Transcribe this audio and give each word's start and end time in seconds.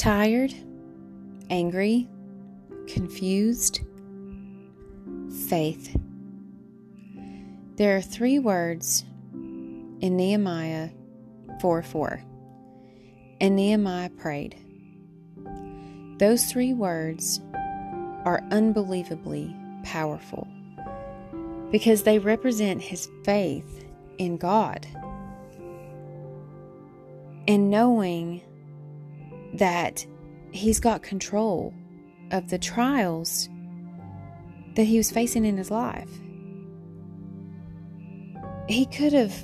Tired, 0.00 0.54
angry, 1.50 2.08
confused, 2.86 3.80
faith. 5.46 5.94
There 7.76 7.98
are 7.98 8.00
three 8.00 8.38
words 8.38 9.04
in 9.34 10.16
Nehemiah 10.16 10.88
4 11.60 11.82
4. 11.82 12.24
And 13.42 13.54
Nehemiah 13.54 14.08
prayed. 14.08 14.56
Those 16.18 16.46
three 16.46 16.72
words 16.72 17.42
are 18.24 18.42
unbelievably 18.50 19.54
powerful 19.84 20.48
because 21.70 22.04
they 22.04 22.18
represent 22.18 22.80
his 22.80 23.06
faith 23.22 23.84
in 24.16 24.38
God 24.38 24.86
and 27.46 27.70
knowing 27.70 28.40
that 29.54 30.06
he's 30.52 30.80
got 30.80 31.02
control 31.02 31.74
of 32.30 32.48
the 32.48 32.58
trials 32.58 33.48
that 34.76 34.84
he 34.84 34.96
was 34.96 35.10
facing 35.10 35.44
in 35.44 35.56
his 35.56 35.70
life. 35.70 36.10
He 38.68 38.86
could 38.86 39.12
have 39.12 39.34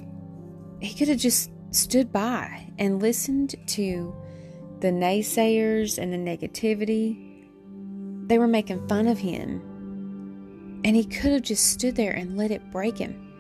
he 0.81 0.95
could 0.95 1.09
have 1.09 1.19
just 1.19 1.51
stood 1.71 2.13
by 2.13 2.71
and 2.79 3.01
listened 3.01 3.55
to 3.67 4.15
the 4.81 4.89
naysayers 4.89 5.99
and 5.99 6.13
the 6.13 6.17
negativity. 6.17 7.49
They 8.29 8.39
were 8.39 8.47
making 8.47 8.87
fun 8.89 9.07
of 9.07 9.19
him. 9.19 9.63
And 10.85 10.95
he 10.95 11.05
could 11.05 11.33
have 11.33 11.43
just 11.43 11.73
stood 11.73 11.97
there 11.97 12.13
and 12.13 12.37
let 12.37 12.51
it 12.51 12.71
break 12.71 12.99
him. 12.99 13.33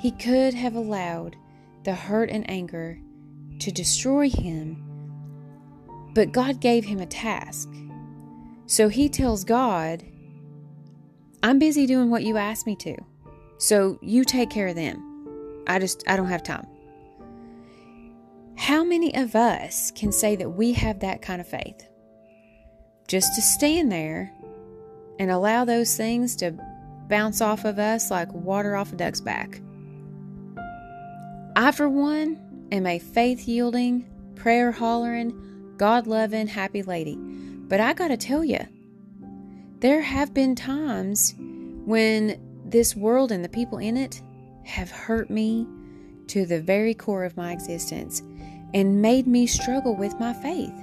He 0.00 0.10
could 0.10 0.54
have 0.54 0.74
allowed 0.74 1.36
the 1.84 1.94
hurt 1.94 2.30
and 2.30 2.48
anger 2.50 3.00
to 3.60 3.70
destroy 3.70 4.28
him. 4.28 4.84
But 6.14 6.32
God 6.32 6.60
gave 6.60 6.84
him 6.84 7.00
a 7.00 7.06
task. 7.06 7.68
So 8.66 8.88
he 8.88 9.08
tells 9.08 9.44
God, 9.44 10.04
I'm 11.42 11.58
busy 11.58 11.86
doing 11.86 12.10
what 12.10 12.24
you 12.24 12.36
asked 12.36 12.66
me 12.66 12.76
to. 12.76 12.96
So 13.58 13.98
you 14.02 14.24
take 14.24 14.50
care 14.50 14.68
of 14.68 14.76
them. 14.76 15.64
I 15.66 15.78
just, 15.78 16.02
I 16.06 16.16
don't 16.16 16.26
have 16.26 16.42
time. 16.42 16.66
How 18.56 18.84
many 18.84 19.14
of 19.14 19.34
us 19.34 19.90
can 19.90 20.12
say 20.12 20.36
that 20.36 20.50
we 20.50 20.72
have 20.74 21.00
that 21.00 21.22
kind 21.22 21.40
of 21.40 21.48
faith? 21.48 21.86
Just 23.08 23.34
to 23.34 23.42
stand 23.42 23.90
there 23.90 24.32
and 25.18 25.30
allow 25.30 25.64
those 25.64 25.96
things 25.96 26.36
to 26.36 26.52
bounce 27.08 27.40
off 27.40 27.64
of 27.64 27.78
us 27.78 28.10
like 28.10 28.32
water 28.32 28.76
off 28.76 28.92
a 28.92 28.96
duck's 28.96 29.20
back. 29.20 29.60
I, 31.56 31.72
for 31.72 31.88
one, 31.88 32.68
am 32.70 32.86
a 32.86 32.98
faith 32.98 33.48
yielding, 33.48 34.08
prayer 34.36 34.70
hollering, 34.72 35.32
God 35.80 36.06
loving, 36.06 36.46
happy 36.46 36.82
lady. 36.82 37.16
But 37.16 37.80
I 37.80 37.94
gotta 37.94 38.18
tell 38.18 38.44
you, 38.44 38.58
there 39.78 40.02
have 40.02 40.34
been 40.34 40.54
times 40.54 41.34
when 41.38 42.38
this 42.66 42.94
world 42.94 43.32
and 43.32 43.42
the 43.42 43.48
people 43.48 43.78
in 43.78 43.96
it 43.96 44.20
have 44.66 44.90
hurt 44.90 45.30
me 45.30 45.66
to 46.26 46.44
the 46.44 46.60
very 46.60 46.92
core 46.92 47.24
of 47.24 47.34
my 47.34 47.52
existence 47.52 48.22
and 48.74 49.00
made 49.00 49.26
me 49.26 49.46
struggle 49.46 49.96
with 49.96 50.20
my 50.20 50.34
faith. 50.34 50.74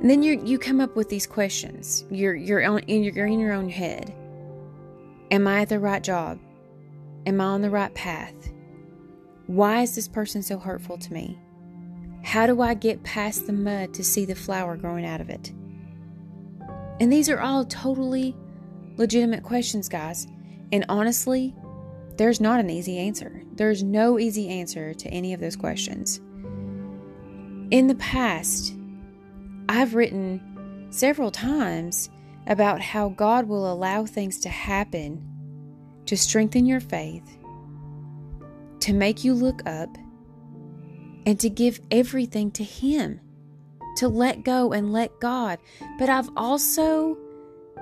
And 0.00 0.08
then 0.08 0.22
you 0.22 0.40
you 0.42 0.58
come 0.58 0.80
up 0.80 0.96
with 0.96 1.10
these 1.10 1.26
questions. 1.26 2.06
You're 2.10 2.34
you're 2.34 2.64
on 2.64 2.78
in 2.84 3.04
you're 3.04 3.26
in 3.26 3.38
your 3.38 3.52
own 3.52 3.68
head. 3.68 4.10
Am 5.30 5.46
I 5.46 5.60
at 5.60 5.68
the 5.68 5.78
right 5.78 6.02
job? 6.02 6.38
Am 7.26 7.42
I 7.42 7.44
on 7.44 7.60
the 7.60 7.68
right 7.68 7.92
path? 7.94 8.50
Why 9.48 9.82
is 9.82 9.94
this 9.94 10.08
person 10.08 10.42
so 10.42 10.58
hurtful 10.58 10.96
to 10.96 11.12
me? 11.12 11.38
How 12.22 12.46
do 12.46 12.60
I 12.60 12.74
get 12.74 13.02
past 13.02 13.46
the 13.46 13.52
mud 13.52 13.94
to 13.94 14.04
see 14.04 14.24
the 14.24 14.34
flower 14.34 14.76
growing 14.76 15.06
out 15.06 15.20
of 15.20 15.30
it? 15.30 15.52
And 17.00 17.12
these 17.12 17.28
are 17.28 17.40
all 17.40 17.64
totally 17.64 18.36
legitimate 18.96 19.42
questions, 19.42 19.88
guys. 19.88 20.26
And 20.72 20.84
honestly, 20.88 21.54
there's 22.16 22.40
not 22.40 22.60
an 22.60 22.68
easy 22.68 22.98
answer. 22.98 23.42
There's 23.54 23.82
no 23.82 24.18
easy 24.18 24.48
answer 24.48 24.92
to 24.92 25.08
any 25.08 25.32
of 25.32 25.40
those 25.40 25.56
questions. 25.56 26.20
In 27.70 27.86
the 27.86 27.94
past, 27.96 28.74
I've 29.68 29.94
written 29.94 30.88
several 30.90 31.30
times 31.30 32.10
about 32.46 32.80
how 32.80 33.10
God 33.10 33.46
will 33.46 33.72
allow 33.72 34.04
things 34.04 34.38
to 34.40 34.48
happen 34.48 35.26
to 36.06 36.16
strengthen 36.16 36.66
your 36.66 36.80
faith, 36.80 37.38
to 38.80 38.92
make 38.92 39.24
you 39.24 39.32
look 39.32 39.62
up, 39.66 39.88
and 41.26 41.38
to 41.40 41.50
give 41.50 41.80
everything 41.90 42.50
to 42.52 42.64
Him, 42.64 43.20
to 43.96 44.08
let 44.08 44.44
go 44.44 44.72
and 44.72 44.92
let 44.92 45.20
God. 45.20 45.58
But 45.98 46.08
I've 46.08 46.30
also 46.36 47.16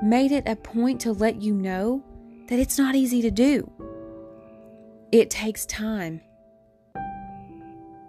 made 0.03 0.32
it 0.32 0.44
a 0.47 0.56
point 0.56 1.00
to 1.03 1.12
let 1.12 1.43
you 1.43 1.54
know 1.54 2.03
that 2.49 2.59
it's 2.59 2.78
not 2.78 2.94
easy 2.94 3.22
to 3.22 3.31
do. 3.31 3.71
It 5.12 5.31
takes 5.31 5.66
time. 5.66 6.21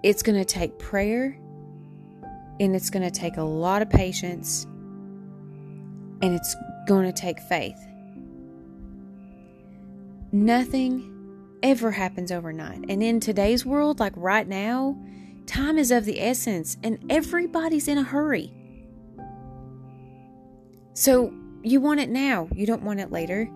It's 0.03 0.23
going 0.23 0.37
to 0.37 0.45
take 0.45 0.79
prayer 0.79 1.37
and 2.59 2.75
it's 2.75 2.89
going 2.89 3.09
to 3.09 3.11
take 3.11 3.37
a 3.37 3.43
lot 3.43 3.81
of 3.81 3.89
patience 3.89 4.65
and 6.21 6.35
it's 6.35 6.55
going 6.87 7.05
to 7.05 7.13
take 7.13 7.39
faith. 7.39 7.79
Nothing 10.31 11.57
ever 11.63 11.91
happens 11.91 12.31
overnight. 12.31 12.85
And 12.87 13.01
in 13.01 13.19
today's 13.19 13.65
world, 13.65 13.99
like 13.99 14.13
right 14.15 14.47
now, 14.47 14.97
time 15.49 15.77
is 15.77 15.91
of 15.91 16.05
the 16.05 16.21
essence 16.21 16.77
and 16.83 17.03
everybody's 17.09 17.87
in 17.87 17.97
a 17.97 18.03
hurry. 18.03 18.53
So 20.93 21.33
you 21.63 21.81
want 21.81 21.99
it 21.99 22.09
now, 22.09 22.47
you 22.53 22.65
don't 22.65 22.83
want 22.83 22.99
it 22.99 23.11
later. 23.11 23.49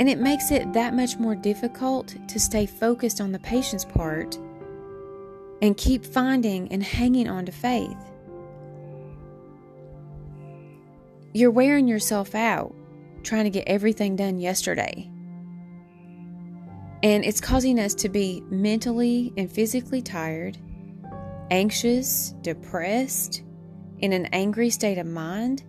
And 0.00 0.08
it 0.08 0.18
makes 0.18 0.50
it 0.50 0.72
that 0.72 0.94
much 0.94 1.18
more 1.18 1.34
difficult 1.34 2.16
to 2.28 2.40
stay 2.40 2.66
focused 2.66 3.20
on 3.20 3.32
the 3.32 3.38
patient's 3.40 3.84
part 3.84 4.36
and 5.60 5.76
keep 5.76 6.04
finding 6.04 6.70
and 6.72 6.82
hanging 6.82 7.28
on 7.28 7.44
to 7.46 7.52
faith. 7.52 7.98
You're 11.34 11.50
wearing 11.50 11.88
yourself 11.88 12.34
out 12.34 12.74
trying 13.22 13.44
to 13.44 13.50
get 13.50 13.64
everything 13.66 14.16
done 14.16 14.38
yesterday. 14.38 15.10
And 17.02 17.24
it's 17.24 17.40
causing 17.40 17.78
us 17.78 17.94
to 17.94 18.08
be 18.08 18.42
mentally 18.50 19.32
and 19.36 19.50
physically 19.50 20.02
tired, 20.02 20.58
anxious, 21.50 22.34
depressed, 22.42 23.42
in 24.00 24.12
an 24.12 24.26
angry 24.26 24.70
state 24.70 24.98
of 24.98 25.06
mind. 25.06 25.62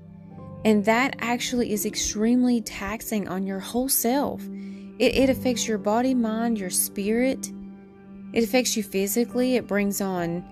And 0.66 0.84
that 0.86 1.16
actually 1.20 1.72
is 1.72 1.86
extremely 1.86 2.62
taxing 2.62 3.28
on 3.28 3.46
your 3.46 3.60
whole 3.60 3.90
self. 3.90 4.44
It, 5.00 5.16
it 5.16 5.30
affects 5.30 5.68
your 5.68 5.78
body, 5.78 6.14
mind, 6.14 6.60
your 6.60 6.70
spirit. 6.70 7.52
It 8.34 8.44
affects 8.44 8.76
you 8.76 8.84
physically. 8.84 9.56
It 9.56 9.68
brings 9.68 10.02
on, 10.02 10.44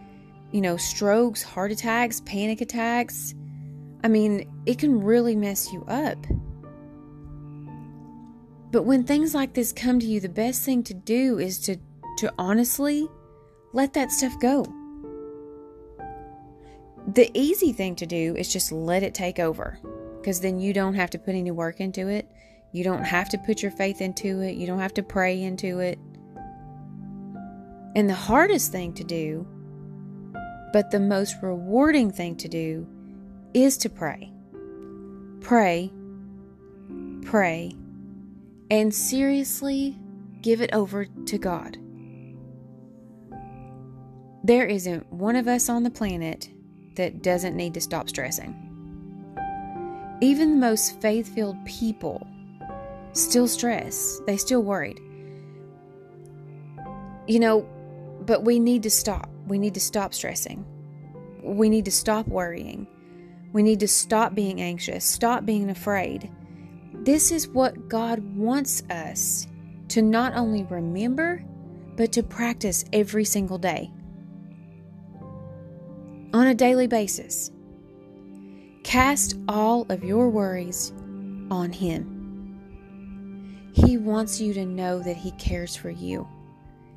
you 0.52 0.62
know, 0.62 0.78
strokes, 0.78 1.44
heart 1.44 1.72
attacks, 1.72 2.22
panic 2.22 2.62
attacks. 2.62 3.36
I 4.04 4.08
mean, 4.08 4.50
it 4.66 4.80
can 4.80 5.04
really 5.04 5.36
mess 5.36 5.74
you 5.74 5.84
up. 5.86 6.18
But 8.72 8.84
when 8.84 9.04
things 9.04 9.34
like 9.34 9.54
this 9.54 9.72
come 9.72 10.00
to 10.00 10.06
you, 10.06 10.20
the 10.20 10.30
best 10.30 10.64
thing 10.64 10.84
to 10.84 10.94
do 10.94 11.40
is 11.40 11.60
to 11.60 11.78
to 12.18 12.34
honestly 12.40 13.08
let 13.74 13.94
that 13.94 14.12
stuff 14.12 14.40
go. 14.40 14.66
The 17.14 17.30
easy 17.34 17.72
thing 17.72 17.96
to 17.98 18.06
do 18.06 18.36
is 18.36 18.52
just 18.52 18.72
let 18.72 19.04
it 19.04 19.14
take 19.14 19.40
over 19.40 19.80
because 20.20 20.42
then 20.42 20.60
you 20.60 20.74
don't 20.74 20.96
have 20.96 21.10
to 21.12 21.20
put 21.20 21.36
any 21.36 21.52
work 21.52 21.80
into 21.80 22.08
it. 22.08 22.30
You 22.74 22.84
don't 22.84 23.04
have 23.04 23.30
to 23.30 23.38
put 23.38 23.62
your 23.62 23.72
faith 23.72 24.02
into 24.02 24.42
it. 24.42 24.56
You 24.56 24.68
don't 24.68 24.80
have 24.80 24.94
to 24.96 25.04
pray 25.04 25.42
into 25.42 25.80
it. 25.80 25.98
And 27.96 28.10
the 28.10 28.16
hardest 28.16 28.72
thing 28.72 28.94
to 28.96 29.04
do, 29.04 29.48
but 30.74 30.92
the 30.92 31.00
most 31.00 31.38
rewarding 31.42 32.12
thing 32.12 32.36
to 32.38 32.48
do, 32.48 32.86
is 33.54 33.78
to 33.78 33.90
pray. 33.90 34.32
Pray, 35.40 35.92
pray, 37.24 37.74
and 38.70 38.94
seriously 38.94 39.98
give 40.42 40.62
it 40.62 40.74
over 40.74 41.06
to 41.06 41.38
God. 41.38 41.78
There 44.44 44.66
isn't 44.66 45.12
one 45.12 45.36
of 45.36 45.48
us 45.48 45.70
on 45.70 45.84
the 45.84 45.90
planet 45.90 46.50
that 46.96 47.22
doesn't 47.22 47.56
need 47.56 47.74
to 47.74 47.82
stop 47.82 48.10
stressing. 48.10 48.64
Even 50.22 50.52
the 50.52 50.66
most 50.68 51.00
faith 51.02 51.34
filled 51.34 51.64
people 51.66 52.26
still 53.14 53.48
stress, 53.48 54.22
they 54.26 54.38
still 54.38 54.62
worried. 54.62 55.00
You 57.28 57.40
know, 57.40 57.68
but 58.26 58.44
we 58.44 58.60
need 58.60 58.84
to 58.84 58.90
stop. 58.90 59.30
We 59.48 59.58
need 59.58 59.74
to 59.74 59.80
stop 59.80 60.14
stressing. 60.14 60.66
We 61.44 61.70
need 61.70 61.86
to 61.86 61.92
stop 61.92 62.28
worrying. 62.28 62.88
We 63.54 63.64
need 63.64 63.80
to 63.80 63.88
stop 63.88 64.36
being 64.36 64.62
anxious, 64.62 65.06
stop 65.06 65.46
being 65.46 65.70
afraid, 65.70 66.32
this 67.08 67.32
is 67.32 67.48
what 67.48 67.88
God 67.88 68.20
wants 68.36 68.84
us 68.90 69.48
to 69.88 70.02
not 70.02 70.36
only 70.36 70.64
remember, 70.64 71.42
but 71.96 72.12
to 72.12 72.22
practice 72.22 72.84
every 72.92 73.24
single 73.24 73.58
day. 73.58 73.90
on 76.34 76.48
a 76.48 76.54
daily 76.54 76.86
basis. 76.86 77.50
Cast 78.84 79.38
all 79.48 79.86
of 79.88 80.04
your 80.04 80.30
worries 80.30 80.92
on 81.50 81.72
Him. 81.72 83.72
He 83.72 83.98
wants 83.98 84.42
you 84.42 84.54
to 84.56 84.66
know 84.66 85.00
that 85.00 85.16
He 85.16 85.32
cares 85.32 85.78
for 85.78 85.90
you. 85.90 86.28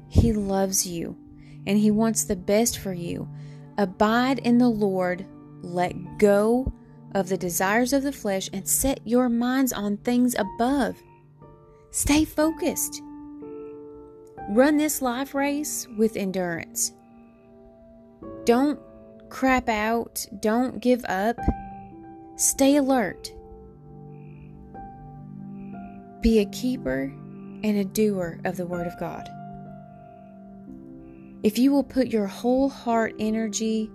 He 0.09 0.33
loves 0.33 0.85
you 0.85 1.17
and 1.69 1.79
He 1.79 1.93
wants 1.93 2.25
the 2.25 2.35
best 2.35 2.79
for 2.79 2.93
you. 2.93 3.29
Abide 3.79 4.41
in 4.41 4.59
the 4.59 4.69
Lord, 4.69 5.25
let 5.63 5.95
go 6.19 6.73
of 7.15 7.29
the 7.29 7.37
desires 7.37 7.93
of 7.93 8.03
the 8.03 8.13
flesh, 8.13 8.49
and 8.53 8.67
set 8.67 9.01
your 9.05 9.29
minds 9.29 9.73
on 9.73 9.97
things 9.99 10.35
above. 10.39 10.97
Stay 11.91 12.25
focused. 12.25 13.03
Run 14.51 14.77
this 14.77 15.03
life 15.03 15.35
race 15.35 15.87
with 15.97 16.17
endurance. 16.17 16.93
Don't 18.45 18.81
crap 19.29 19.69
out. 19.69 20.27
Don't 20.41 20.81
give 20.81 21.05
up. 21.05 21.37
Stay 22.37 22.77
alert. 22.77 23.33
Be 26.21 26.41
a 26.41 26.47
keeper 26.47 27.13
and 27.63 27.79
a 27.79 27.85
doer 27.85 28.41
of 28.45 28.57
the 28.57 28.67
Word 28.67 28.87
of 28.87 28.99
God. 28.99 29.29
If 31.43 31.59
you 31.59 31.73
will 31.73 31.85
put 31.85 32.09
your 32.09 32.27
whole 32.27 32.69
heart 32.69 33.15
energy, 33.19 33.91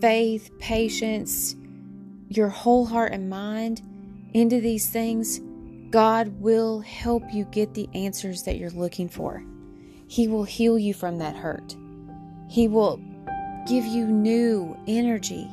faith, 0.00 0.50
patience, 0.58 1.56
your 2.36 2.48
whole 2.48 2.86
heart 2.86 3.12
and 3.12 3.28
mind 3.30 3.82
into 4.34 4.60
these 4.60 4.88
things, 4.88 5.40
God 5.90 6.40
will 6.40 6.80
help 6.80 7.22
you 7.32 7.44
get 7.46 7.74
the 7.74 7.88
answers 7.94 8.42
that 8.44 8.56
you're 8.56 8.70
looking 8.70 9.08
for. 9.08 9.44
He 10.08 10.28
will 10.28 10.44
heal 10.44 10.78
you 10.78 10.94
from 10.94 11.18
that 11.18 11.36
hurt. 11.36 11.76
He 12.48 12.68
will 12.68 13.00
give 13.66 13.84
you 13.84 14.06
new 14.06 14.76
energy. 14.86 15.50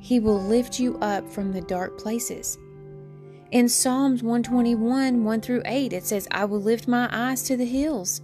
He 0.00 0.20
will 0.20 0.40
lift 0.40 0.78
you 0.78 0.98
up 0.98 1.28
from 1.30 1.52
the 1.52 1.60
dark 1.60 1.98
places. 1.98 2.58
In 3.50 3.68
Psalms 3.68 4.22
121, 4.22 5.24
1 5.24 5.40
through 5.40 5.62
8, 5.64 5.92
it 5.92 6.04
says, 6.04 6.28
I 6.30 6.44
will 6.44 6.60
lift 6.60 6.86
my 6.86 7.08
eyes 7.10 7.42
to 7.44 7.56
the 7.56 7.64
hills. 7.64 8.20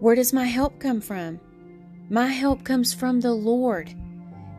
Where 0.00 0.14
does 0.14 0.32
my 0.32 0.44
help 0.44 0.80
come 0.80 1.00
from? 1.00 1.38
My 2.08 2.26
help 2.28 2.64
comes 2.64 2.92
from 2.94 3.20
the 3.20 3.32
Lord. 3.32 3.94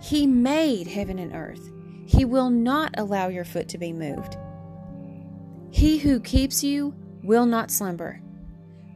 He 0.01 0.27
made 0.27 0.87
heaven 0.87 1.19
and 1.19 1.33
earth. 1.33 1.71
He 2.05 2.25
will 2.25 2.49
not 2.49 2.93
allow 2.97 3.27
your 3.27 3.45
foot 3.45 3.67
to 3.69 3.77
be 3.77 3.93
moved. 3.93 4.37
He 5.71 5.97
who 5.97 6.19
keeps 6.19 6.63
you 6.63 6.93
will 7.23 7.45
not 7.45 7.71
slumber. 7.71 8.21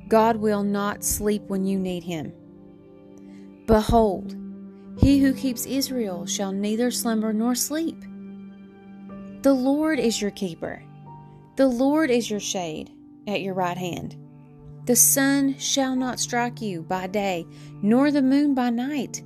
God 0.08 0.38
will 0.38 0.64
not 0.64 1.04
sleep 1.04 1.44
when 1.48 1.66
you 1.66 1.80
need 1.80 2.04
him. 2.04 2.34
Behold, 3.66 4.36
he 4.98 5.20
who 5.20 5.34
keeps 5.34 5.66
Israel 5.66 6.26
shall 6.26 6.52
neither 6.52 6.92
slumber 6.92 7.34
nor 7.34 7.56
sleep. 7.56 8.04
The 9.42 9.54
Lord 9.54 10.00
is 10.00 10.22
your 10.22 10.32
keeper. 10.32 10.84
The 11.56 11.68
Lord 11.68 12.10
is 12.10 12.30
your 12.30 12.40
shade 12.40 12.92
at 13.28 13.42
your 13.42 13.54
right 13.54 13.78
hand. 13.78 14.16
The 14.86 14.96
sun 14.96 15.58
shall 15.58 15.96
not 15.96 16.20
strike 16.20 16.62
you 16.62 16.82
by 16.82 17.08
day, 17.08 17.46
nor 17.82 18.10
the 18.10 18.22
moon 18.22 18.54
by 18.54 18.70
night. 18.70 19.22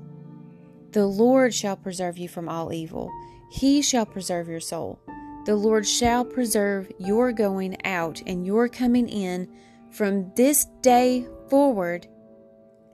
The 0.92 1.06
Lord 1.06 1.54
shall 1.54 1.78
preserve 1.78 2.18
you 2.18 2.28
from 2.28 2.50
all 2.50 2.74
evil. 2.74 3.12
He 3.52 3.82
shall 3.82 4.06
preserve 4.06 4.48
your 4.48 4.62
soul. 4.62 5.00
The 5.46 5.56
Lord 5.56 5.86
shall 5.86 6.24
preserve 6.24 6.90
your 7.00 7.34
going 7.34 7.76
out 7.86 8.22
and 8.26 8.46
your 8.46 8.70
coming 8.70 9.10
in 9.10 9.50
from 9.90 10.32
this 10.36 10.66
day 10.82 11.28
forward 11.50 12.08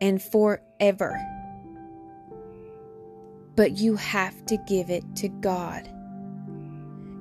and 0.01 0.19
forever. 0.19 1.19
But 3.56 3.77
you 3.77 3.98
have 3.98 4.45
to 4.48 4.57
give 4.68 4.89
it 4.89 5.04
to 5.18 5.27
God. 5.30 5.88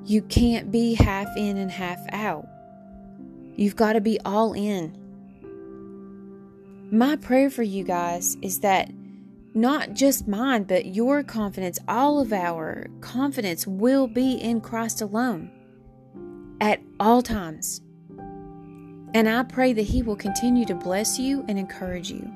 You 0.05 0.23
can't 0.23 0.71
be 0.71 0.95
half 0.95 1.29
in 1.37 1.59
and 1.59 1.71
half 1.71 2.01
out. 2.13 2.47
You've 3.57 3.77
got 3.77 3.95
to 3.95 4.01
be 4.01 4.19
all 4.25 4.55
in. 4.55 4.97
My 6.91 7.17
prayer 7.17 7.51
for 7.51 7.65
you 7.65 7.85
guys 7.85 8.37
is 8.41 8.61
that 8.61 8.91
not 9.57 9.95
just 9.95 10.29
mine, 10.29 10.65
but 10.65 10.85
your 10.95 11.23
confidence, 11.23 11.79
all 11.89 12.21
of 12.21 12.33
our 12.33 12.89
confidence 13.01 13.67
will 13.67 14.07
be 14.07 14.35
in 14.35 14.61
Christ 14.61 15.01
alone 15.01 15.51
at 16.61 16.81
all 17.01 17.23
times. 17.23 17.81
And 19.15 19.27
I 19.27 19.43
pray 19.45 19.73
that 19.73 19.83
He 19.83 20.03
will 20.03 20.15
continue 20.15 20.67
to 20.67 20.75
bless 20.75 21.19
you 21.19 21.43
and 21.49 21.59
encourage 21.59 22.11
you. 22.11 22.31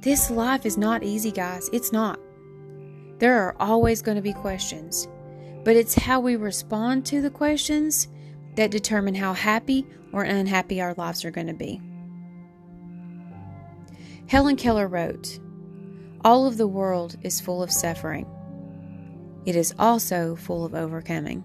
This 0.00 0.30
life 0.30 0.64
is 0.64 0.78
not 0.78 1.02
easy, 1.02 1.30
guys. 1.30 1.68
It's 1.70 1.92
not. 1.92 2.18
There 3.18 3.38
are 3.42 3.54
always 3.60 4.00
going 4.00 4.16
to 4.16 4.22
be 4.22 4.32
questions, 4.32 5.06
but 5.64 5.76
it's 5.76 5.94
how 5.94 6.20
we 6.20 6.36
respond 6.36 7.04
to 7.06 7.20
the 7.20 7.30
questions 7.30 8.08
that 8.54 8.70
determine 8.70 9.14
how 9.14 9.34
happy 9.34 9.86
or 10.14 10.22
unhappy 10.22 10.80
our 10.80 10.94
lives 10.94 11.26
are 11.26 11.30
going 11.30 11.46
to 11.46 11.52
be. 11.52 11.78
Helen 14.28 14.56
Keller 14.56 14.88
wrote, 14.88 15.38
All 16.24 16.46
of 16.46 16.56
the 16.56 16.66
world 16.66 17.16
is 17.22 17.40
full 17.40 17.62
of 17.62 17.70
suffering. 17.70 18.26
It 19.44 19.54
is 19.54 19.74
also 19.78 20.36
full 20.36 20.64
of 20.64 20.74
overcoming. 20.74 21.44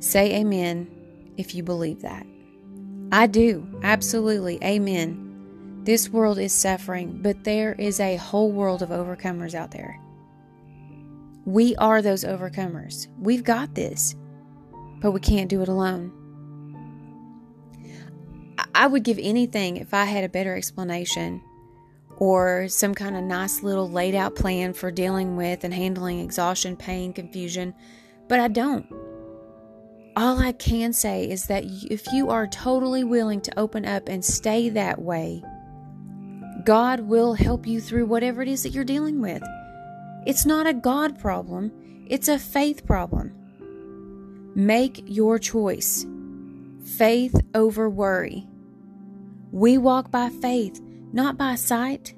Say 0.00 0.36
amen 0.40 0.88
if 1.36 1.54
you 1.54 1.62
believe 1.62 2.02
that. 2.02 2.26
I 3.12 3.26
do, 3.26 3.66
absolutely, 3.82 4.58
amen. 4.62 5.80
This 5.84 6.08
world 6.08 6.38
is 6.38 6.52
suffering, 6.52 7.20
but 7.22 7.44
there 7.44 7.72
is 7.74 8.00
a 8.00 8.16
whole 8.16 8.52
world 8.52 8.82
of 8.82 8.90
overcomers 8.90 9.54
out 9.54 9.70
there. 9.70 9.98
We 11.44 11.74
are 11.76 12.02
those 12.02 12.24
overcomers. 12.24 13.08
We've 13.18 13.44
got 13.44 13.74
this, 13.74 14.14
but 15.00 15.12
we 15.12 15.20
can't 15.20 15.48
do 15.48 15.62
it 15.62 15.68
alone. 15.68 16.12
I 18.74 18.86
would 18.86 19.02
give 19.02 19.18
anything 19.20 19.78
if 19.78 19.94
I 19.94 20.04
had 20.04 20.24
a 20.24 20.28
better 20.28 20.54
explanation 20.54 21.42
or 22.18 22.66
some 22.68 22.94
kind 22.94 23.16
of 23.16 23.22
nice 23.22 23.62
little 23.62 23.88
laid 23.88 24.14
out 24.14 24.34
plan 24.34 24.72
for 24.72 24.90
dealing 24.90 25.36
with 25.36 25.64
and 25.64 25.72
handling 25.72 26.18
exhaustion, 26.20 26.76
pain, 26.76 27.12
confusion, 27.12 27.72
but 28.28 28.40
I 28.40 28.48
don't. 28.48 28.86
All 30.16 30.40
I 30.40 30.50
can 30.50 30.92
say 30.92 31.30
is 31.30 31.46
that 31.46 31.64
if 31.64 32.12
you 32.12 32.28
are 32.30 32.48
totally 32.48 33.04
willing 33.04 33.40
to 33.42 33.58
open 33.58 33.84
up 33.84 34.08
and 34.08 34.24
stay 34.24 34.68
that 34.70 35.00
way, 35.00 35.42
God 36.64 37.00
will 37.00 37.34
help 37.34 37.68
you 37.68 37.80
through 37.80 38.06
whatever 38.06 38.42
it 38.42 38.48
is 38.48 38.64
that 38.64 38.70
you're 38.70 38.82
dealing 38.82 39.20
with. 39.20 39.42
It's 40.26 40.44
not 40.44 40.66
a 40.66 40.74
God 40.74 41.18
problem, 41.20 41.72
it's 42.08 42.26
a 42.26 42.38
faith 42.38 42.84
problem. 42.84 43.32
Make 44.56 45.04
your 45.06 45.38
choice 45.38 46.04
faith 46.82 47.40
over 47.54 47.88
worry. 47.88 48.48
We 49.52 49.78
walk 49.78 50.10
by 50.10 50.30
faith, 50.30 50.80
not 51.12 51.38
by 51.38 51.54
sight. 51.54 52.14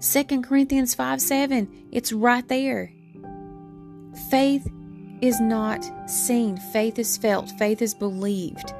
2 0.00 0.42
Corinthians 0.42 0.94
5 0.94 1.20
7, 1.20 1.88
it's 1.90 2.12
right 2.12 2.46
there. 2.48 2.92
Faith 4.30 4.70
is 5.22 5.40
not 5.40 5.90
seen, 6.08 6.58
faith 6.58 6.98
is 6.98 7.16
felt, 7.16 7.50
faith 7.58 7.80
is 7.80 7.94
believed. 7.94 8.74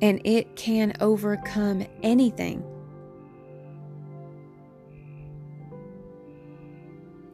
And 0.00 0.20
it 0.24 0.56
can 0.56 0.92
overcome 1.00 1.86
anything. 2.02 2.64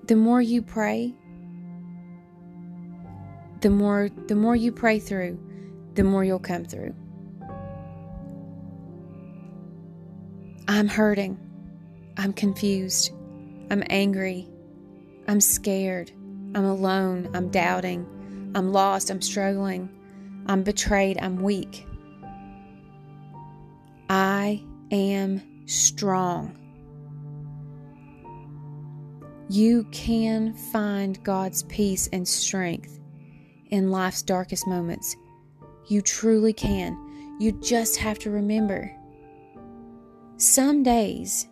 The 0.07 0.16
more 0.16 0.43
you 0.43 0.61
pray, 0.61 1.14
the 3.62 3.71
more 3.71 4.11
the 4.26 4.35
more 4.35 4.54
you 4.54 4.73
pray 4.73 4.99
through, 4.99 5.38
the 5.95 6.04
more 6.04 6.25
you'll 6.25 6.38
come 6.38 6.66
through. 6.66 6.95
I'm 10.66 10.88
hurting. 10.88 11.38
I'm 12.16 12.33
confused. 12.33 13.12
I'm 13.71 13.83
angry. 13.90 14.49
I'm 15.28 15.40
scared. 15.40 16.11
I'm 16.54 16.64
alone. 16.64 17.30
I'm 17.35 17.50
doubting. 17.50 18.52
I'm 18.54 18.73
lost. 18.73 19.11
I'm 19.11 19.21
struggling. 19.21 19.90
I'm 20.47 20.62
betrayed. 20.62 21.18
I'm 21.21 21.42
weak. 21.42 21.87
I 24.09 24.64
am 24.90 25.66
strong. 25.66 26.56
You 29.50 29.85
can 29.92 30.54
find 30.54 31.23
God's 31.23 31.64
peace 31.64 32.09
and 32.12 32.26
strength 32.26 32.99
in 33.66 33.90
life's 33.90 34.23
darkest 34.23 34.66
moments. 34.66 35.14
You 35.88 36.00
truly 36.00 36.54
can. 36.54 37.37
You 37.38 37.52
just 37.52 37.99
have 37.99 38.18
to 38.21 38.30
remember 38.30 38.90
some 40.44 40.82
days, 40.82 41.48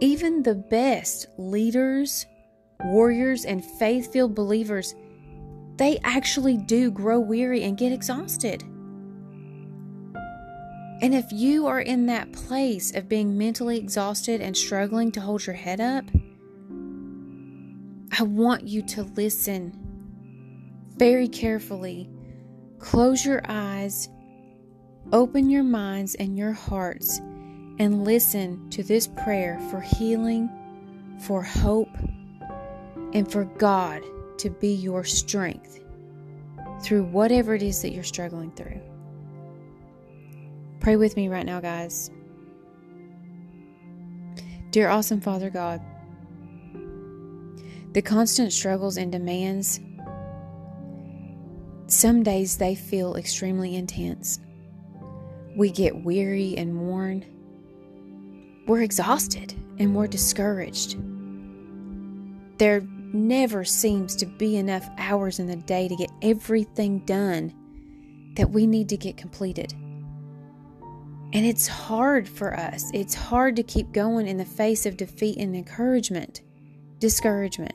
even 0.00 0.42
the 0.42 0.54
best 0.54 1.26
leaders, 1.38 2.26
warriors, 2.84 3.44
and 3.44 3.64
faith 3.64 4.12
filled 4.12 4.34
believers, 4.34 4.94
they 5.76 5.98
actually 6.04 6.56
do 6.56 6.90
grow 6.90 7.18
weary 7.20 7.62
and 7.64 7.76
get 7.76 7.92
exhausted. 7.92 8.62
And 11.02 11.14
if 11.14 11.30
you 11.30 11.66
are 11.66 11.80
in 11.80 12.06
that 12.06 12.32
place 12.32 12.94
of 12.94 13.08
being 13.08 13.36
mentally 13.36 13.76
exhausted 13.76 14.40
and 14.40 14.56
struggling 14.56 15.12
to 15.12 15.20
hold 15.20 15.46
your 15.46 15.56
head 15.56 15.80
up, 15.80 16.04
I 18.18 18.22
want 18.22 18.66
you 18.66 18.80
to 18.82 19.02
listen 19.02 19.78
very 20.96 21.28
carefully. 21.28 22.08
Close 22.78 23.26
your 23.26 23.42
eyes, 23.46 24.08
open 25.12 25.50
your 25.50 25.64
minds 25.64 26.14
and 26.14 26.38
your 26.38 26.52
hearts, 26.52 27.20
and 27.78 28.04
listen 28.04 28.70
to 28.70 28.82
this 28.82 29.06
prayer 29.06 29.58
for 29.70 29.80
healing, 29.80 30.48
for 31.20 31.42
hope, 31.42 31.94
and 33.12 33.30
for 33.30 33.44
God 33.44 34.02
to 34.38 34.50
be 34.50 34.74
your 34.74 35.04
strength 35.04 35.80
through 36.82 37.04
whatever 37.04 37.54
it 37.54 37.62
is 37.62 37.82
that 37.82 37.92
you're 37.92 38.04
struggling 38.04 38.50
through. 38.52 38.80
Pray 40.80 40.96
with 40.96 41.16
me 41.16 41.28
right 41.28 41.46
now, 41.46 41.60
guys. 41.60 42.10
Dear 44.70 44.88
awesome 44.88 45.20
Father 45.20 45.50
God, 45.50 45.80
the 47.92 48.02
constant 48.02 48.52
struggles 48.52 48.98
and 48.98 49.10
demands, 49.10 49.80
some 51.86 52.22
days 52.22 52.58
they 52.58 52.74
feel 52.74 53.16
extremely 53.16 53.74
intense. 53.74 54.38
We 55.56 55.70
get 55.70 56.04
weary 56.04 56.54
and 56.58 56.78
worn. 56.78 57.24
We're 58.66 58.82
exhausted 58.82 59.54
and 59.78 59.94
we're 59.94 60.08
discouraged. 60.08 60.96
There 62.58 62.80
never 63.12 63.64
seems 63.64 64.16
to 64.16 64.26
be 64.26 64.56
enough 64.56 64.88
hours 64.98 65.38
in 65.38 65.46
the 65.46 65.56
day 65.56 65.88
to 65.88 65.96
get 65.96 66.10
everything 66.22 67.00
done 67.00 67.54
that 68.36 68.50
we 68.50 68.66
need 68.66 68.88
to 68.88 68.96
get 68.96 69.16
completed. 69.16 69.72
And 71.32 71.44
it's 71.44 71.66
hard 71.66 72.28
for 72.28 72.54
us. 72.54 72.90
It's 72.94 73.14
hard 73.14 73.56
to 73.56 73.62
keep 73.62 73.92
going 73.92 74.26
in 74.26 74.36
the 74.36 74.44
face 74.44 74.86
of 74.86 74.96
defeat 74.96 75.38
and 75.38 75.54
encouragement, 75.54 76.42
discouragement. 76.98 77.74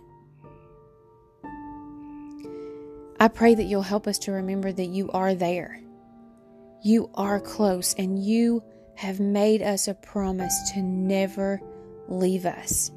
I 3.19 3.27
pray 3.27 3.53
that 3.53 3.65
you'll 3.65 3.83
help 3.83 4.07
us 4.07 4.17
to 4.19 4.31
remember 4.31 4.71
that 4.71 4.87
you 4.87 5.09
are 5.11 5.35
there. 5.35 5.79
You 6.83 7.11
are 7.13 7.39
close, 7.39 7.93
and 7.93 8.17
you 8.17 8.63
have 8.95 9.19
made 9.19 9.61
us 9.61 9.87
a 9.87 9.93
promise 9.93 10.71
to 10.73 10.81
never 10.81 11.61
leave 12.07 12.45
us. 12.45 12.91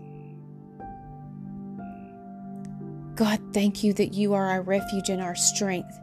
God, 3.15 3.41
thank 3.53 3.85
you 3.85 3.93
that 3.95 4.15
you 4.15 4.35
are 4.35 4.47
our 4.47 4.63
refuge 4.63 5.09
and 5.09 5.23
our 5.23 5.37
strength. 5.37 5.99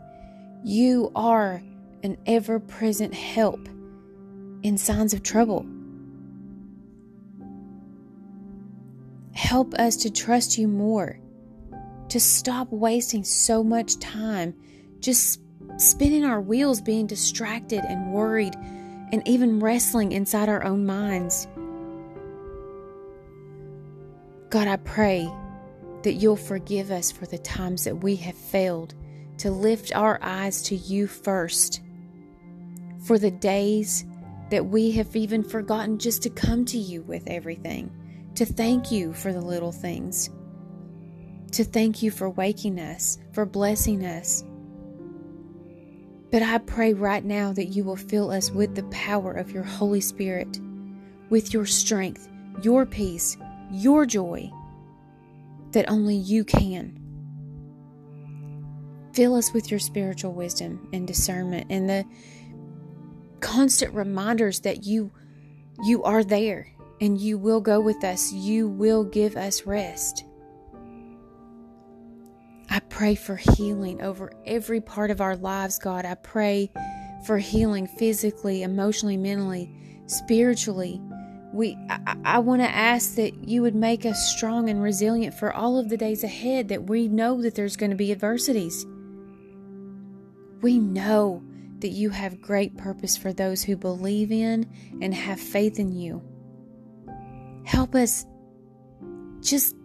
You 0.63 1.11
are 1.15 1.61
an 2.03 2.17
ever 2.25 2.59
present 2.59 3.13
help 3.13 3.67
in 4.63 4.77
signs 4.77 5.13
of 5.13 5.23
trouble. 5.23 5.65
Help 9.33 9.73
us 9.73 9.97
to 9.97 10.09
trust 10.09 10.57
you 10.57 10.67
more, 10.67 11.19
to 12.09 12.19
stop 12.19 12.71
wasting 12.71 13.23
so 13.23 13.63
much 13.63 13.99
time 13.99 14.53
just 15.01 15.41
spinning 15.77 16.23
our 16.23 16.39
wheels, 16.39 16.79
being 16.79 17.07
distracted 17.07 17.83
and 17.83 18.13
worried, 18.13 18.55
and 19.11 19.27
even 19.27 19.59
wrestling 19.59 20.11
inside 20.11 20.49
our 20.49 20.63
own 20.63 20.85
minds. 20.85 21.47
God, 24.49 24.67
I 24.67 24.77
pray 24.77 25.31
that 26.03 26.13
you'll 26.13 26.35
forgive 26.35 26.91
us 26.91 27.11
for 27.11 27.25
the 27.25 27.37
times 27.37 27.83
that 27.83 27.97
we 27.97 28.15
have 28.17 28.35
failed 28.35 28.93
to 29.37 29.51
lift 29.51 29.95
our 29.95 30.19
eyes 30.21 30.61
to 30.63 30.75
you 30.75 31.07
first, 31.07 31.81
for 33.05 33.17
the 33.17 33.31
days 33.31 34.05
that 34.49 34.65
we 34.65 34.91
have 34.91 35.15
even 35.15 35.43
forgotten 35.43 35.97
just 35.97 36.23
to 36.23 36.29
come 36.29 36.65
to 36.65 36.77
you 36.77 37.01
with 37.03 37.23
everything, 37.27 37.89
to 38.35 38.45
thank 38.45 38.91
you 38.91 39.13
for 39.13 39.31
the 39.31 39.41
little 39.41 39.71
things, 39.71 40.29
to 41.51 41.63
thank 41.63 42.03
you 42.03 42.11
for 42.11 42.29
waking 42.29 42.79
us, 42.79 43.17
for 43.31 43.45
blessing 43.45 44.05
us. 44.05 44.43
But 46.31 46.43
I 46.43 46.59
pray 46.59 46.93
right 46.93 47.23
now 47.23 47.51
that 47.53 47.65
you 47.65 47.83
will 47.83 47.97
fill 47.97 48.31
us 48.31 48.51
with 48.51 48.75
the 48.75 48.83
power 48.83 49.33
of 49.33 49.51
your 49.51 49.63
Holy 49.63 49.99
Spirit, 49.99 50.59
with 51.29 51.53
your 51.53 51.65
strength, 51.65 52.29
your 52.61 52.85
peace, 52.85 53.37
your 53.69 54.05
joy, 54.05 54.49
that 55.71 55.89
only 55.89 56.15
you 56.15 56.45
can. 56.45 56.97
Fill 59.13 59.35
us 59.35 59.51
with 59.53 59.69
your 59.69 59.79
spiritual 59.79 60.31
wisdom 60.31 60.87
and 60.93 61.05
discernment 61.05 61.67
and 61.69 61.89
the 61.89 62.05
constant 63.41 63.93
reminders 63.93 64.61
that 64.61 64.85
you 64.85 65.11
you 65.83 66.03
are 66.03 66.23
there 66.23 66.67
and 67.01 67.19
you 67.19 67.37
will 67.37 67.59
go 67.59 67.81
with 67.81 68.03
us. 68.03 68.31
You 68.31 68.69
will 68.69 69.03
give 69.03 69.35
us 69.35 69.65
rest. 69.65 70.23
Pray 73.01 73.15
for 73.15 73.35
healing 73.35 73.99
over 74.03 74.31
every 74.45 74.79
part 74.79 75.09
of 75.09 75.21
our 75.21 75.35
lives, 75.35 75.79
God. 75.79 76.05
I 76.05 76.13
pray 76.13 76.69
for 77.25 77.39
healing 77.39 77.87
physically, 77.87 78.61
emotionally, 78.61 79.17
mentally, 79.17 79.73
spiritually. 80.05 81.01
We 81.51 81.79
I, 81.89 82.15
I 82.23 82.37
want 82.37 82.61
to 82.61 82.69
ask 82.69 83.15
that 83.15 83.49
you 83.49 83.63
would 83.63 83.73
make 83.73 84.05
us 84.05 84.31
strong 84.31 84.69
and 84.69 84.83
resilient 84.83 85.33
for 85.33 85.51
all 85.51 85.79
of 85.79 85.89
the 85.89 85.97
days 85.97 86.23
ahead 86.23 86.67
that 86.67 86.83
we 86.83 87.07
know 87.07 87.41
that 87.41 87.55
there's 87.55 87.75
going 87.75 87.89
to 87.89 87.95
be 87.97 88.11
adversities. 88.11 88.85
We 90.61 90.77
know 90.77 91.41
that 91.79 91.89
you 91.89 92.11
have 92.11 92.39
great 92.39 92.77
purpose 92.77 93.17
for 93.17 93.33
those 93.33 93.63
who 93.63 93.77
believe 93.77 94.31
in 94.31 94.71
and 95.01 95.11
have 95.11 95.39
faith 95.39 95.79
in 95.79 95.91
you. 95.91 96.21
Help 97.65 97.95
us 97.95 98.27
just 99.39 99.75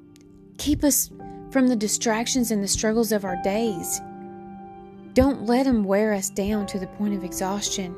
keep 0.58 0.84
us 0.84 1.10
from 1.56 1.68
the 1.68 1.74
distractions 1.74 2.50
and 2.50 2.62
the 2.62 2.68
struggles 2.68 3.12
of 3.12 3.24
our 3.24 3.42
days. 3.42 4.02
Don't 5.14 5.46
let 5.46 5.64
them 5.64 5.84
wear 5.84 6.12
us 6.12 6.28
down 6.28 6.66
to 6.66 6.78
the 6.78 6.86
point 6.86 7.14
of 7.14 7.24
exhaustion. 7.24 7.96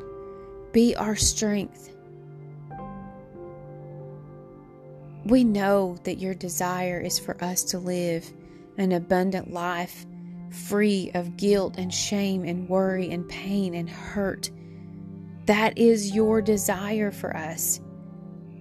Be 0.70 0.94
our 0.94 1.16
strength. 1.16 1.92
We 5.24 5.42
know 5.42 5.98
that 6.04 6.20
your 6.20 6.34
desire 6.34 7.00
is 7.00 7.18
for 7.18 7.42
us 7.42 7.64
to 7.64 7.80
live 7.80 8.32
an 8.76 8.92
abundant 8.92 9.52
life 9.52 10.06
free 10.52 11.10
of 11.14 11.36
guilt 11.36 11.78
and 11.78 11.92
shame 11.92 12.44
and 12.44 12.68
worry 12.68 13.10
and 13.10 13.28
pain 13.28 13.74
and 13.74 13.90
hurt. 13.90 14.52
That 15.46 15.76
is 15.76 16.14
your 16.14 16.40
desire 16.40 17.10
for 17.10 17.36
us. 17.36 17.80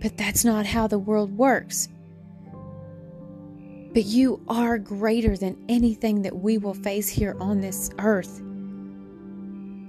But 0.01 0.17
that's 0.17 0.43
not 0.43 0.65
how 0.65 0.87
the 0.87 0.97
world 0.97 1.37
works. 1.37 1.87
But 3.97 4.05
you 4.05 4.39
are 4.47 4.77
greater 4.77 5.35
than 5.35 5.57
anything 5.67 6.21
that 6.21 6.37
we 6.37 6.59
will 6.59 6.75
face 6.75 7.09
here 7.09 7.35
on 7.39 7.61
this 7.61 7.89
earth. 7.97 8.37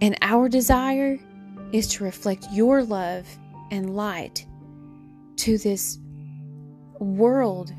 And 0.00 0.16
our 0.22 0.48
desire 0.48 1.18
is 1.74 1.88
to 1.88 2.04
reflect 2.04 2.46
your 2.50 2.82
love 2.82 3.28
and 3.70 3.94
light 3.94 4.46
to 5.36 5.58
this 5.58 5.98
world 6.98 7.70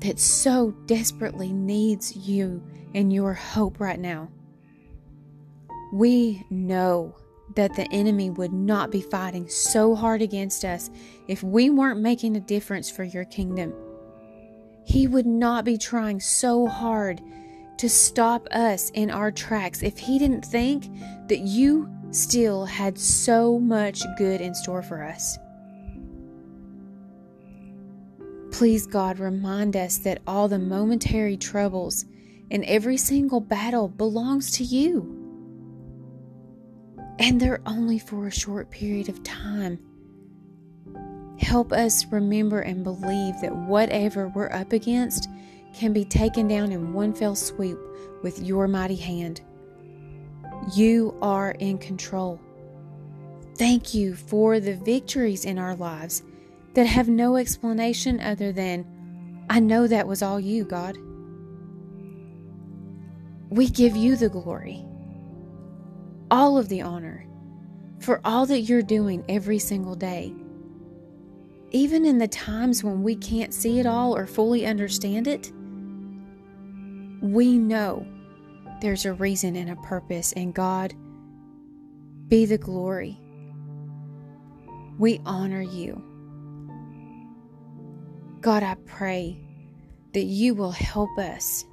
that 0.00 0.18
so 0.18 0.70
desperately 0.86 1.52
needs 1.52 2.16
you 2.16 2.62
and 2.94 3.12
your 3.12 3.34
hope 3.34 3.78
right 3.78 4.00
now. 4.00 4.30
We 5.92 6.42
know 6.48 7.14
that 7.54 7.76
the 7.76 7.86
enemy 7.92 8.30
would 8.30 8.54
not 8.54 8.90
be 8.90 9.02
fighting 9.02 9.46
so 9.46 9.94
hard 9.94 10.22
against 10.22 10.64
us 10.64 10.88
if 11.28 11.42
we 11.42 11.68
weren't 11.68 12.00
making 12.00 12.34
a 12.38 12.40
difference 12.40 12.90
for 12.90 13.04
your 13.04 13.26
kingdom. 13.26 13.74
He 14.86 15.08
would 15.08 15.26
not 15.26 15.64
be 15.64 15.78
trying 15.78 16.20
so 16.20 16.68
hard 16.68 17.20
to 17.78 17.88
stop 17.88 18.46
us 18.52 18.90
in 18.90 19.10
our 19.10 19.32
tracks 19.32 19.82
if 19.82 19.98
he 19.98 20.16
didn't 20.16 20.44
think 20.44 20.86
that 21.26 21.40
you 21.40 21.90
still 22.12 22.64
had 22.64 22.96
so 22.96 23.58
much 23.58 24.04
good 24.16 24.40
in 24.40 24.54
store 24.54 24.82
for 24.82 25.02
us. 25.02 25.36
Please, 28.52 28.86
God, 28.86 29.18
remind 29.18 29.76
us 29.76 29.98
that 29.98 30.22
all 30.24 30.46
the 30.46 30.60
momentary 30.60 31.36
troubles 31.36 32.04
and 32.52 32.64
every 32.64 32.96
single 32.96 33.40
battle 33.40 33.88
belongs 33.88 34.52
to 34.52 34.62
you. 34.62 35.12
And 37.18 37.40
they're 37.40 37.60
only 37.66 37.98
for 37.98 38.28
a 38.28 38.30
short 38.30 38.70
period 38.70 39.08
of 39.08 39.24
time. 39.24 39.80
Help 41.38 41.72
us 41.72 42.06
remember 42.06 42.60
and 42.60 42.82
believe 42.82 43.40
that 43.40 43.54
whatever 43.54 44.28
we're 44.28 44.52
up 44.52 44.72
against 44.72 45.28
can 45.74 45.92
be 45.92 46.04
taken 46.04 46.48
down 46.48 46.72
in 46.72 46.92
one 46.92 47.12
fell 47.12 47.36
swoop 47.36 47.78
with 48.22 48.40
your 48.42 48.66
mighty 48.66 48.96
hand. 48.96 49.42
You 50.74 51.16
are 51.20 51.50
in 51.52 51.78
control. 51.78 52.40
Thank 53.56 53.94
you 53.94 54.14
for 54.14 54.60
the 54.60 54.76
victories 54.76 55.44
in 55.44 55.58
our 55.58 55.76
lives 55.76 56.22
that 56.74 56.86
have 56.86 57.08
no 57.08 57.36
explanation 57.36 58.20
other 58.20 58.52
than, 58.52 58.86
I 59.48 59.60
know 59.60 59.86
that 59.86 60.06
was 60.06 60.22
all 60.22 60.40
you, 60.40 60.64
God. 60.64 60.98
We 63.48 63.68
give 63.68 63.96
you 63.96 64.16
the 64.16 64.28
glory, 64.28 64.84
all 66.30 66.58
of 66.58 66.68
the 66.68 66.82
honor, 66.82 67.26
for 68.00 68.20
all 68.24 68.44
that 68.46 68.60
you're 68.60 68.82
doing 68.82 69.24
every 69.28 69.58
single 69.58 69.94
day. 69.94 70.34
Even 71.70 72.04
in 72.04 72.18
the 72.18 72.28
times 72.28 72.84
when 72.84 73.02
we 73.02 73.16
can't 73.16 73.52
see 73.52 73.80
it 73.80 73.86
all 73.86 74.16
or 74.16 74.26
fully 74.26 74.66
understand 74.66 75.26
it, 75.26 75.52
we 77.20 77.58
know 77.58 78.06
there's 78.80 79.04
a 79.04 79.12
reason 79.12 79.56
and 79.56 79.70
a 79.70 79.76
purpose, 79.76 80.32
and 80.32 80.54
God, 80.54 80.94
be 82.28 82.44
the 82.46 82.58
glory. 82.58 83.18
We 84.98 85.20
honor 85.24 85.62
you. 85.62 86.02
God, 88.40 88.62
I 88.62 88.76
pray 88.86 89.38
that 90.12 90.24
you 90.24 90.54
will 90.54 90.70
help 90.70 91.18
us 91.18 91.64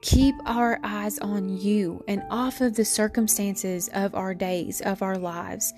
keep 0.00 0.34
our 0.44 0.80
eyes 0.82 1.18
on 1.20 1.56
you 1.56 2.04
and 2.08 2.22
off 2.30 2.60
of 2.60 2.74
the 2.74 2.84
circumstances 2.84 3.88
of 3.94 4.14
our 4.14 4.34
days, 4.34 4.80
of 4.80 5.02
our 5.02 5.16
lives. 5.16 5.72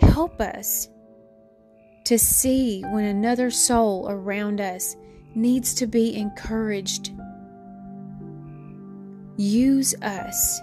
Help 0.00 0.40
us 0.40 0.88
to 2.08 2.18
see 2.18 2.80
when 2.84 3.04
another 3.04 3.50
soul 3.50 4.06
around 4.08 4.62
us 4.62 4.96
needs 5.34 5.74
to 5.74 5.86
be 5.86 6.16
encouraged. 6.16 7.12
Use 9.36 9.94
us. 10.00 10.58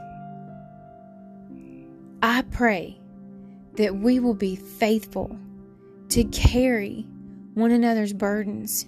I 2.24 2.42
pray 2.50 3.00
that 3.76 3.96
we 3.96 4.20
will 4.20 4.34
be 4.34 4.56
faithful 4.56 5.38
to 6.10 6.24
carry 6.24 7.06
one 7.54 7.70
another's 7.70 8.14
burdens, 8.14 8.88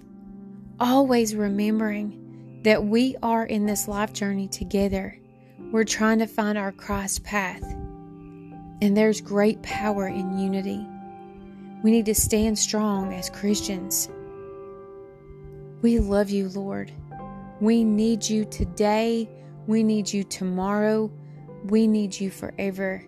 always 0.80 1.36
remembering 1.36 2.60
that 2.64 2.82
we 2.82 3.14
are 3.22 3.46
in 3.46 3.66
this 3.66 3.86
life 3.86 4.12
journey 4.12 4.48
together. 4.48 5.16
We're 5.70 5.84
trying 5.84 6.18
to 6.18 6.26
find 6.26 6.58
our 6.58 6.72
Christ 6.72 7.22
path, 7.22 7.62
and 7.62 8.96
there's 8.96 9.20
great 9.20 9.62
power 9.62 10.08
in 10.08 10.40
unity. 10.40 10.84
We 11.82 11.90
need 11.90 12.06
to 12.06 12.14
stand 12.14 12.58
strong 12.58 13.14
as 13.14 13.30
Christians. 13.30 14.08
We 15.80 16.00
love 16.00 16.28
you, 16.28 16.48
Lord. 16.48 16.90
We 17.60 17.84
need 17.84 18.28
you 18.28 18.44
today. 18.44 19.28
We 19.66 19.82
need 19.82 20.12
you 20.12 20.24
tomorrow. 20.24 21.10
We 21.64 21.86
need 21.86 22.18
you 22.18 22.30
forever. 22.30 23.04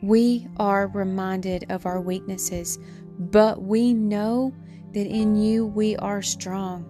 We 0.00 0.46
are 0.58 0.86
reminded 0.88 1.70
of 1.70 1.86
our 1.86 2.00
weaknesses, 2.00 2.78
but 3.18 3.62
we 3.62 3.92
know 3.92 4.54
that 4.92 5.06
in 5.06 5.34
you 5.34 5.66
we 5.66 5.96
are 5.96 6.22
strong. 6.22 6.86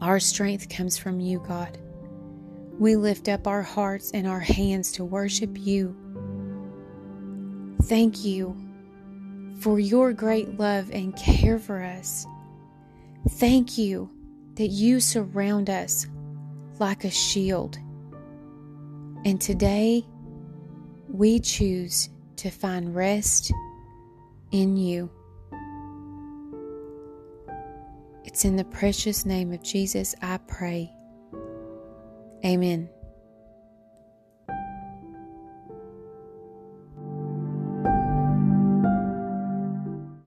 Our 0.00 0.20
strength 0.20 0.68
comes 0.68 0.96
from 0.96 1.18
you, 1.18 1.40
God. 1.40 1.76
We 2.78 2.94
lift 2.94 3.28
up 3.28 3.48
our 3.48 3.62
hearts 3.62 4.12
and 4.12 4.28
our 4.28 4.38
hands 4.38 4.92
to 4.92 5.04
worship 5.04 5.58
you. 5.58 5.96
Thank 7.82 8.24
you 8.24 8.56
for 9.60 9.80
your 9.80 10.12
great 10.12 10.58
love 10.58 10.90
and 10.90 11.16
care 11.16 11.58
for 11.58 11.82
us. 11.82 12.26
Thank 13.30 13.78
you 13.78 14.10
that 14.54 14.68
you 14.68 15.00
surround 15.00 15.70
us 15.70 16.06
like 16.78 17.04
a 17.04 17.10
shield. 17.10 17.78
And 19.24 19.40
today, 19.40 20.04
we 21.08 21.40
choose 21.40 22.08
to 22.36 22.50
find 22.50 22.94
rest 22.94 23.52
in 24.52 24.76
you. 24.76 25.10
It's 28.24 28.44
in 28.44 28.56
the 28.56 28.64
precious 28.64 29.24
name 29.24 29.52
of 29.52 29.62
Jesus 29.62 30.14
I 30.22 30.38
pray. 30.38 30.92
Amen. 32.44 32.88